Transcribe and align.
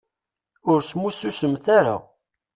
Ur 0.71 0.79
smussusemt 0.89 1.65
ara. 1.79 1.95